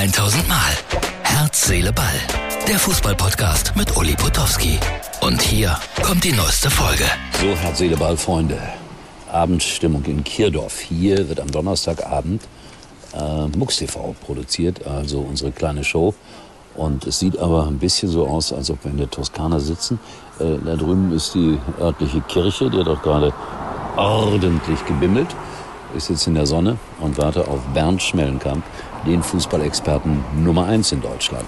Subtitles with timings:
[0.00, 0.56] 1000 Mal.
[1.24, 2.06] Herz, Seele, Ball.
[2.66, 4.78] Der Fußballpodcast mit Uli Potowski.
[5.20, 7.04] Und hier kommt die neueste Folge.
[7.38, 8.58] So, Herz, Seele, Ball, Freunde.
[9.30, 10.80] Abendstimmung in Kirdorf.
[10.80, 12.40] Hier wird am Donnerstagabend
[13.12, 16.14] äh, MUX TV produziert, also unsere kleine Show.
[16.76, 20.00] Und es sieht aber ein bisschen so aus, als ob wir in der Toskana sitzen.
[20.38, 23.34] Äh, da drüben ist die örtliche Kirche, die hat auch gerade
[23.96, 25.28] ordentlich gebimmelt.
[25.94, 28.64] Ich sitze in der Sonne und warte auf Bernd Schmellenkamp,
[29.06, 31.44] den Fußballexperten Nummer eins in Deutschland.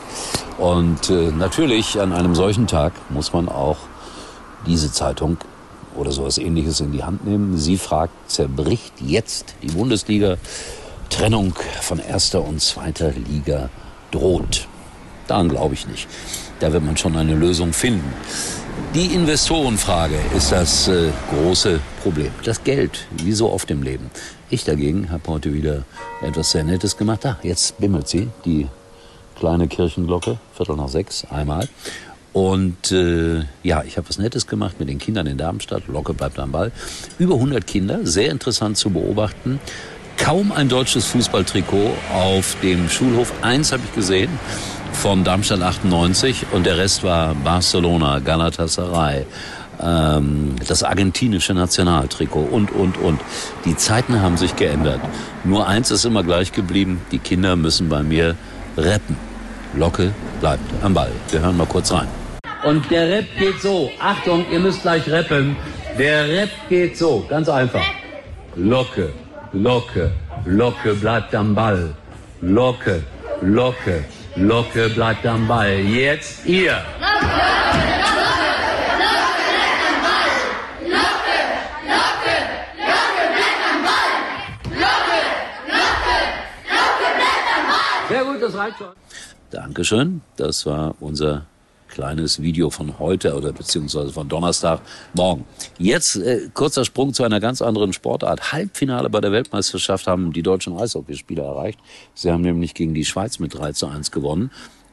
[0.58, 3.78] Und äh, natürlich an einem solchen Tag muss man auch
[4.66, 5.38] diese Zeitung
[5.94, 7.58] oder sowas ähnliches in die Hand nehmen.
[7.58, 10.36] Sie fragt, zerbricht jetzt die Bundesliga?
[11.10, 13.68] Trennung von erster und zweiter Liga
[14.10, 14.66] droht.
[15.26, 16.08] Daran glaube ich nicht.
[16.60, 18.14] Da wird man schon eine Lösung finden.
[18.94, 22.30] Die Investorenfrage ist das äh, große Problem.
[22.44, 24.10] Das Geld, wie so oft im Leben.
[24.50, 25.84] Ich dagegen habe heute wieder
[26.20, 27.24] etwas sehr Nettes gemacht.
[27.24, 28.68] Ah, jetzt bimmelt sie, die
[29.38, 31.68] kleine Kirchenglocke, Viertel nach sechs, einmal.
[32.32, 35.86] Und äh, ja, ich habe was Nettes gemacht mit den Kindern in Darmstadt.
[35.88, 36.72] Locke bleibt am Ball.
[37.18, 39.60] Über 100 Kinder, sehr interessant zu beobachten.
[40.16, 43.32] Kaum ein deutsches Fußballtrikot auf dem Schulhof.
[43.42, 44.30] Eins habe ich gesehen
[44.92, 49.26] von Darmstadt 98 und der Rest war Barcelona, Galatasaray,
[49.80, 53.20] ähm, das argentinische Nationaltrikot und, und, und.
[53.64, 55.00] Die Zeiten haben sich geändert.
[55.44, 58.36] Nur eins ist immer gleich geblieben, die Kinder müssen bei mir
[58.76, 59.16] rappen.
[59.74, 61.10] Locke bleibt am Ball.
[61.30, 62.08] Wir hören mal kurz rein.
[62.64, 63.90] Und der Rap geht so.
[63.98, 65.56] Achtung, ihr müsst gleich rappen.
[65.98, 67.24] Der Rap geht so.
[67.28, 67.84] Ganz einfach.
[68.54, 69.12] Locke,
[69.52, 70.12] Locke,
[70.44, 71.94] Locke bleibt am Ball.
[72.40, 73.02] Locke,
[73.40, 74.04] Locke,
[74.36, 75.78] Locke bleibt am Ball.
[75.78, 76.82] Jetzt ihr.
[88.08, 88.88] Sehr gut, das reicht schon.
[89.50, 90.20] Dankeschön.
[90.36, 91.46] Das war unser
[91.92, 95.44] kleines Video von heute oder beziehungsweise von Donnerstagmorgen.
[95.78, 98.52] Jetzt äh, kurzer Sprung zu einer ganz anderen Sportart.
[98.52, 101.78] Halbfinale bei der Weltmeisterschaft haben die deutschen Eishockeyspieler erreicht.
[102.14, 104.50] Sie haben nämlich gegen die Schweiz mit 3 zu 1 gewonnen.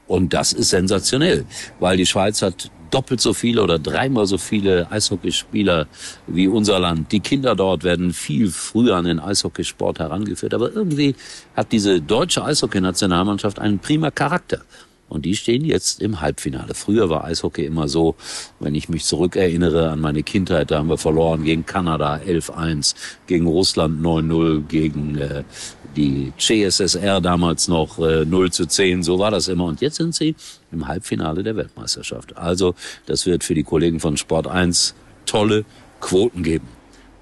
[0.07, 1.45] Und das ist sensationell,
[1.79, 5.87] weil die Schweiz hat doppelt so viele oder dreimal so viele Eishockeyspieler
[6.27, 7.11] wie unser Land.
[7.11, 10.53] Die Kinder dort werden viel früher an den Eishockeysport herangeführt.
[10.53, 11.15] Aber irgendwie
[11.55, 14.61] hat diese deutsche Eishockeynationalmannschaft einen prima Charakter.
[15.09, 16.75] Und die stehen jetzt im Halbfinale.
[16.75, 18.15] Früher war Eishockey immer so,
[18.59, 22.95] wenn ich mich zurückerinnere an meine Kindheit, da haben wir verloren gegen Kanada 11-1,
[23.27, 25.43] gegen Russland 9-0, gegen äh,
[25.95, 29.03] die CSSR damals noch äh, 0 zu 10.
[29.03, 29.65] So war das immer.
[29.65, 30.35] Und jetzt sind sie
[30.71, 32.37] im Halbfinale der Weltmeisterschaft.
[32.37, 32.75] Also
[33.07, 34.93] das wird für die Kollegen von Sport 1
[35.25, 35.65] tolle
[35.99, 36.67] Quoten geben.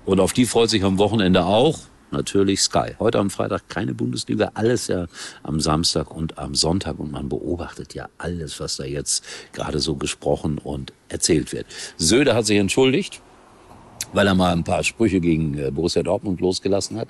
[0.05, 1.79] Und auf die freut sich am Wochenende auch
[2.12, 2.95] natürlich Sky.
[3.00, 5.07] Heute am Freitag keine Bundesliga, alles ja
[5.44, 9.23] am Samstag und am Sonntag und man beobachtet ja alles, was da jetzt
[9.53, 11.66] gerade so gesprochen und erzählt wird.
[11.97, 13.22] Söder hat sich entschuldigt,
[14.13, 17.09] weil er mal ein paar Sprüche gegen äh, Borussia Dortmund losgelassen hat.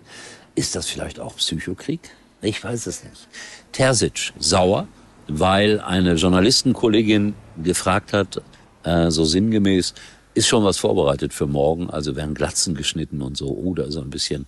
[0.55, 1.99] Ist das vielleicht auch Psychokrieg?
[2.41, 3.27] Ich weiß es nicht.
[3.71, 4.87] Terzic sauer,
[5.27, 8.41] weil eine Journalistenkollegin gefragt hat,
[8.83, 9.93] äh, so sinngemäß,
[10.33, 13.47] ist schon was vorbereitet für morgen, also werden Glatzen geschnitten und so.
[13.47, 14.45] Oh, da ist er ein bisschen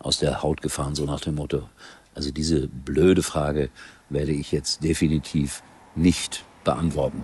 [0.00, 1.68] aus der Haut gefahren, so nach dem Motto.
[2.14, 3.70] Also diese blöde Frage
[4.08, 5.62] werde ich jetzt definitiv
[5.94, 7.22] nicht beantworten.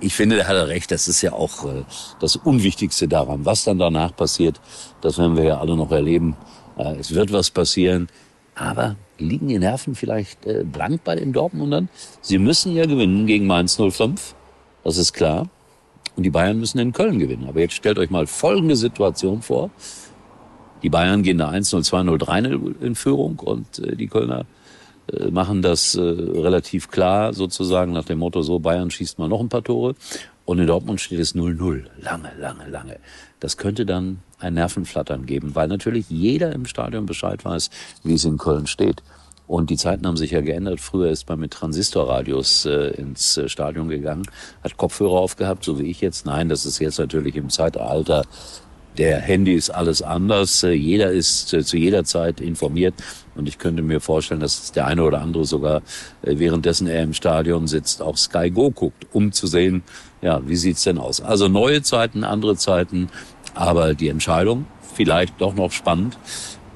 [0.00, 0.90] Ich finde, da hat er recht.
[0.90, 1.84] Das ist ja auch äh,
[2.20, 3.44] das Unwichtigste daran.
[3.44, 4.60] Was dann danach passiert,
[5.00, 6.36] das werden wir ja alle noch erleben.
[6.76, 8.08] Äh, es wird was passieren.
[8.54, 11.88] Aber liegen die Nerven vielleicht äh, blank bei den Dortmundern?
[12.20, 14.34] Sie müssen ja gewinnen gegen Mainz 05.
[14.82, 15.48] Das ist klar.
[16.16, 17.48] Und die Bayern müssen in Köln gewinnen.
[17.48, 19.70] Aber jetzt stellt euch mal folgende Situation vor.
[20.84, 24.44] Die Bayern gehen da 1-0, 2-0, 3-0 in Führung und äh, die Kölner
[25.10, 29.40] äh, machen das äh, relativ klar sozusagen nach dem Motto, so Bayern schießt mal noch
[29.40, 29.94] ein paar Tore.
[30.44, 31.84] Und in Dortmund steht es 0-0.
[32.02, 32.98] Lange, lange, lange.
[33.40, 37.70] Das könnte dann ein Nervenflattern geben, weil natürlich jeder im Stadion Bescheid weiß,
[38.02, 39.02] wie es in Köln steht.
[39.46, 40.80] Und die Zeiten haben sich ja geändert.
[40.80, 44.24] Früher ist man mit Transistorradios äh, ins Stadion gegangen,
[44.62, 46.26] hat Kopfhörer aufgehabt, so wie ich jetzt.
[46.26, 48.24] Nein, das ist jetzt natürlich im Zeitalter
[48.98, 50.62] der Handy ist alles anders.
[50.62, 52.94] Äh, jeder ist äh, zu jeder Zeit informiert.
[53.34, 55.82] Und ich könnte mir vorstellen, dass der eine oder andere sogar
[56.22, 59.82] äh, währenddessen er im Stadion sitzt, auch Sky Go guckt, um zu sehen,
[60.22, 61.20] ja, wie sieht's denn aus?
[61.20, 63.08] Also neue Zeiten, andere Zeiten.
[63.54, 66.16] Aber die Entscheidung, vielleicht doch noch spannend.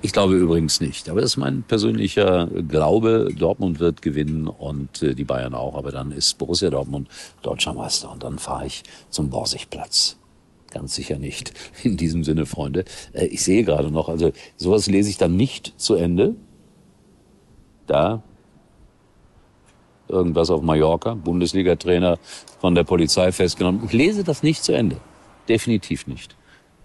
[0.00, 1.08] Ich glaube übrigens nicht.
[1.08, 3.30] Aber das ist mein persönlicher Glaube.
[3.36, 5.74] Dortmund wird gewinnen und die Bayern auch.
[5.74, 7.08] Aber dann ist Borussia Dortmund
[7.42, 8.12] deutscher Meister.
[8.12, 10.16] Und dann fahre ich zum Borsigplatz.
[10.70, 11.52] Ganz sicher nicht.
[11.82, 12.84] In diesem Sinne, Freunde.
[13.12, 16.34] Äh, ich sehe gerade noch, also sowas lese ich dann nicht zu Ende.
[17.86, 18.22] Da
[20.08, 22.18] irgendwas auf Mallorca, Bundesliga-Trainer
[22.60, 23.82] von der Polizei festgenommen.
[23.84, 24.96] Ich lese das nicht zu Ende.
[25.48, 26.36] Definitiv nicht.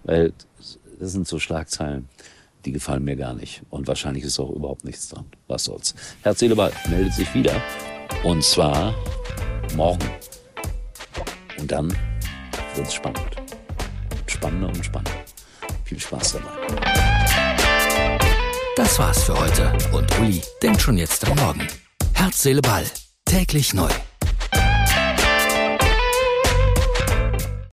[0.04, 0.32] Weil
[0.98, 2.08] das sind so Schlagzeilen,
[2.64, 3.62] die gefallen mir gar nicht.
[3.70, 5.26] Und wahrscheinlich ist auch überhaupt nichts dran.
[5.48, 5.94] Was soll's.
[6.22, 6.54] Herz, Seele,
[6.88, 7.54] meldet sich wieder.
[8.22, 8.94] Und zwar
[9.76, 10.04] morgen.
[11.58, 11.94] Und dann
[12.74, 13.43] wird's spannend.
[14.44, 15.24] Spannender und spannender.
[15.84, 16.50] Viel Spaß dabei.
[18.76, 19.72] Das war's für heute.
[19.90, 21.66] Und Uli denkt schon jetzt am Morgen.
[22.12, 22.84] Herz, Seele, Ball.
[23.24, 23.88] Täglich neu.